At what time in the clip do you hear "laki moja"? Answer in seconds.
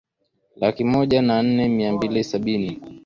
0.61-1.21